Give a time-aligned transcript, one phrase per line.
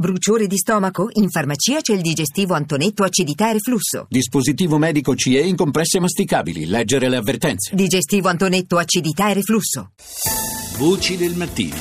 [0.00, 1.10] Bruciore di stomaco?
[1.16, 4.06] In farmacia c'è il digestivo Antonetto acidità e reflusso.
[4.08, 6.64] Dispositivo medico CE in compresse masticabili.
[6.64, 7.74] Leggere le avvertenze.
[7.74, 9.92] Digestivo Antonetto acidità e reflusso.
[10.78, 11.76] Voci del mattino.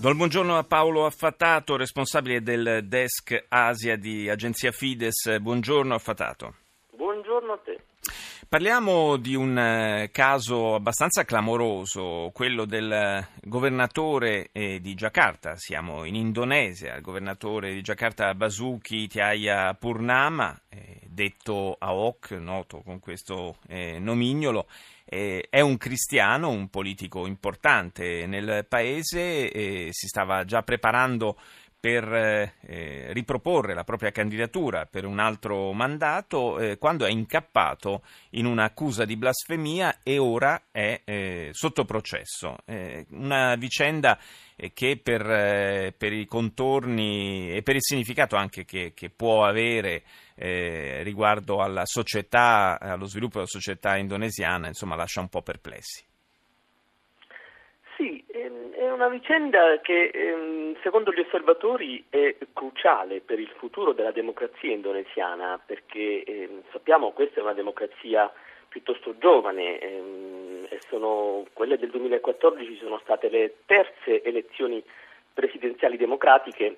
[0.00, 5.38] Do il buongiorno a Paolo Affatato, responsabile del desk Asia di Agenzia Fides.
[5.40, 6.54] Buongiorno Affatato.
[6.96, 7.78] Buongiorno a te.
[8.48, 15.56] Parliamo di un eh, caso abbastanza clamoroso, quello del governatore eh, di Giacarta.
[15.56, 23.00] Siamo in Indonesia, il governatore di Giacarta Basuki Tiaya Purnama, eh, detto Ahok, noto con
[23.00, 24.68] questo nomignolo,
[25.04, 31.36] è un cristiano, un politico importante nel paese, si stava già preparando
[31.78, 38.46] per eh, riproporre la propria candidatura per un altro mandato eh, quando è incappato in
[38.46, 42.56] un'accusa di blasfemia e ora è eh, sotto processo.
[42.64, 44.18] Eh, una vicenda
[44.56, 49.44] eh, che per, eh, per, i contorni e per il significato anche che, che può
[49.44, 50.02] avere
[50.38, 56.04] riguardo alla società, allo sviluppo della società indonesiana, insomma, lascia un po' perplessi.
[57.96, 63.92] Sì, ehm, è una vicenda che ehm, secondo gli osservatori è cruciale per il futuro
[63.92, 68.32] della democrazia indonesiana perché ehm, sappiamo che questa è una democrazia
[68.68, 74.80] piuttosto giovane e sono, quelle del 2014 sono state le terze elezioni
[75.34, 76.76] presidenziali democratiche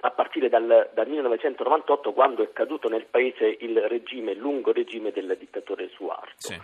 [0.00, 5.12] a partire dal, dal 1998 quando è caduto nel paese il regime, il lungo regime
[5.12, 6.34] del dittatore Suarto.
[6.36, 6.60] Sì.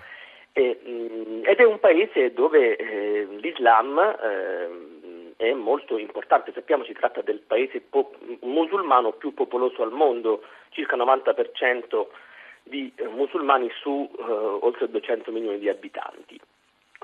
[0.54, 5.00] E, mm, ed è un paese dove eh, l'Islam eh,
[5.42, 10.96] è molto importante, sappiamo si tratta del paese po- musulmano più popoloso al mondo, circa
[10.96, 12.06] 90%
[12.62, 16.40] di eh, musulmani su eh, oltre 200 milioni di abitanti.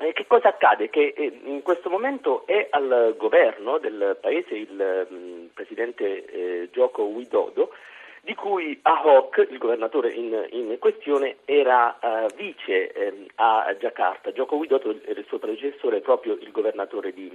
[0.01, 0.89] E che cosa accade?
[0.89, 6.69] Che eh, in questo momento è al governo del paese il mh, mm, presidente eh,
[6.71, 7.73] Joko Widodo
[8.21, 14.33] di cui Ahok, il governatore in, in questione, era uh, vice eh, a Giacarta.
[14.33, 17.35] Joko Widodo, il suo predecessore, proprio il governatore di,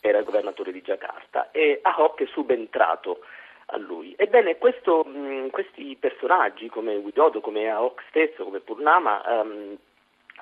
[0.00, 3.20] era il governatore di Giacarta e Ahok è subentrato
[3.66, 4.14] a lui.
[4.16, 9.76] Ebbene, questo, mh, questi personaggi come Widodo, come Ahok stesso, come Purnama, um,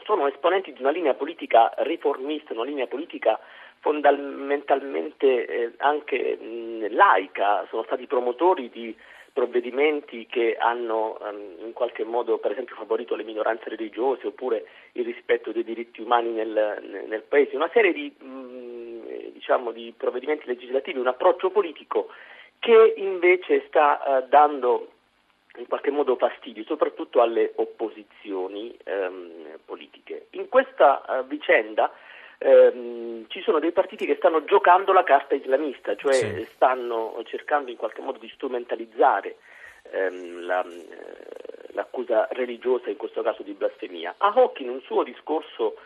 [0.04, 3.38] sono esponenti di una linea politica riformista, una linea politica
[3.80, 8.96] fondamentalmente eh, anche mh, laica, sono stati promotori di
[9.32, 15.04] provvedimenti che hanno um, in qualche modo per esempio favorito le minoranze religiose oppure il
[15.04, 18.26] rispetto dei diritti umani nel, nel paese, una serie di, mh,
[19.46, 22.08] diciamo, di, provvedimenti legislativi, un approccio politico
[22.58, 24.90] che invece sta uh, dando
[25.58, 30.26] in qualche modo fastidio soprattutto alle opposizioni um, politiche.
[30.30, 31.92] In questa uh, vicenda
[32.38, 36.48] ehm, ci sono dei partiti che stanno giocando la carta islamista, cioè sì.
[36.54, 39.36] stanno cercando in qualche modo di strumentalizzare
[39.92, 44.16] ehm, la, eh, l'accusa religiosa, in questo caso di blasfemia.
[44.18, 45.76] Ahok in un suo discorso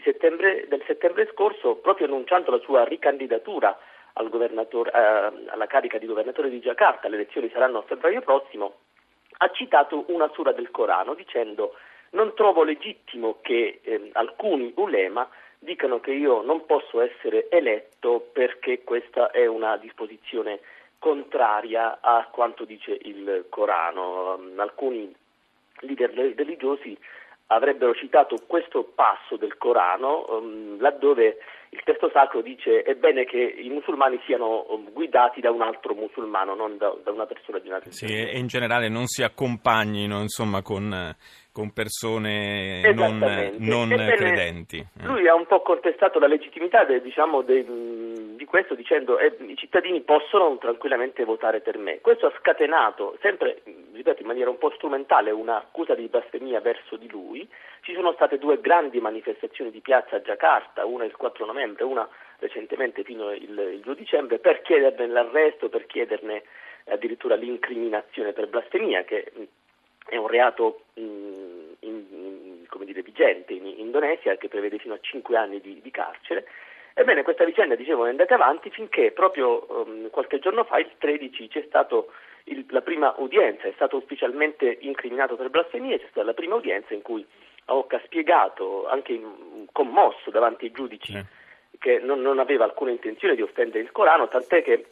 [0.00, 3.78] settembre, del settembre scorso, proprio annunciando la sua ricandidatura
[4.14, 8.74] al eh, alla carica di governatore di Giacarta, le elezioni saranno a febbraio prossimo,
[9.38, 11.74] ha citato una sura del Corano dicendo
[12.10, 18.82] non trovo legittimo che eh, alcuni ulema dicano che io non posso essere eletto perché
[18.82, 20.60] questa è una disposizione
[20.98, 24.38] contraria a quanto dice il Corano.
[24.56, 25.14] Alcuni
[25.80, 26.96] leader religiosi
[27.54, 31.38] avrebbero citato questo passo del Corano um, laddove
[31.70, 35.94] il testo sacro dice è bene che i musulmani siano um, guidati da un altro
[35.94, 38.12] musulmano, non da, da una persona di una religione.
[38.12, 41.14] Sì, e in generale non si accompagnino insomma, con
[41.52, 43.18] con persone non,
[43.58, 44.78] non credenti.
[44.78, 45.04] Eh.
[45.04, 49.56] Lui ha un po' contestato la legittimità de, diciamo, de, di questo dicendo eh, i
[49.56, 52.00] cittadini possono tranquillamente votare per me.
[52.00, 53.60] Questo ha scatenato, sempre
[53.92, 57.48] ripeto, in maniera un po' strumentale, un'accusa di blasfemia verso di lui.
[57.82, 62.08] Ci sono state due grandi manifestazioni di piazza a Giacarta, una il 4 novembre, una
[62.38, 66.42] recentemente fino il 2 dicembre, per chiederne l'arresto, per chiederne
[66.86, 69.30] addirittura l'incriminazione per blasfemia, che
[70.06, 75.60] è un reato in, in, dire, vigente in, Indonesia che prevede fino a 5 anni
[75.60, 76.46] di, di carcere.
[76.94, 81.48] Ebbene, questa vicenda, dicevo, è andata avanti finché proprio um, qualche giorno fa, il 13,
[81.48, 81.66] c'è
[82.44, 86.94] stata la prima udienza, è stato ufficialmente incriminato per blasfemia, c'è stata la prima udienza
[86.94, 87.26] in cui
[87.66, 91.24] Aoka ha spiegato, anche in, commosso davanti ai giudici, eh.
[91.78, 94.86] che non, non aveva alcuna intenzione di offendere il Corano, tant'è che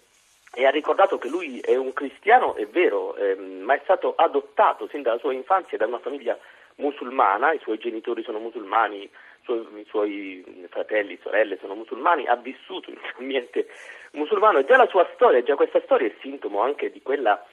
[0.53, 4.89] e ha ricordato che lui è un cristiano, è vero, ehm, ma è stato adottato
[4.89, 6.37] sin dalla sua infanzia da una famiglia
[6.77, 12.97] musulmana, i suoi genitori sono musulmani, i suoi fratelli, sorelle sono musulmani, ha vissuto in
[12.97, 13.69] un ambiente
[14.13, 17.45] musulmano e già la sua storia, già questa storia è sintomo anche di quella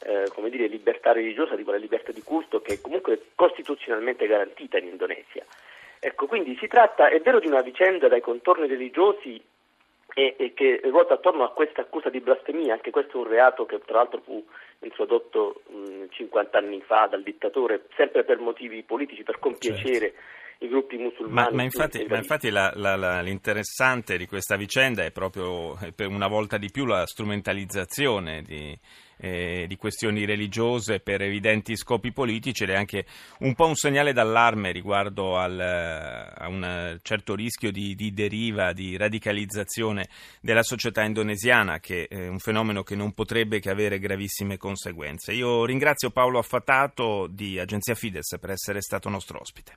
[0.00, 4.78] eh, come dire, libertà religiosa, di quella libertà di culto che è comunque costituzionalmente garantita
[4.78, 5.44] in Indonesia.
[5.98, 9.42] Ecco, quindi si tratta, è vero, di una vicenda dai contorni religiosi
[10.14, 13.66] e, e, che ruota attorno a questa accusa di blasfemia, anche questo è un reato
[13.66, 14.44] che tra l'altro fu
[14.80, 20.68] introdotto mh, 50 anni fa dal dittatore, sempre per motivi politici, per compiacere certo i
[20.68, 21.50] gruppi musulmani.
[21.50, 26.08] Ma, ma infatti, ma infatti la, la, la, l'interessante di questa vicenda è proprio per
[26.08, 28.78] una volta di più la strumentalizzazione di,
[29.18, 33.06] eh, di questioni religiose per evidenti scopi politici ed è anche
[33.40, 38.96] un po' un segnale d'allarme riguardo al, a un certo rischio di, di, deriva, di
[38.96, 40.08] radicalizzazione
[40.40, 45.32] della società indonesiana, che è un fenomeno che non potrebbe che avere gravissime conseguenze.
[45.32, 49.72] Io ringrazio Paolo Affatato di Agenzia Fides per essere stato nostro ospite.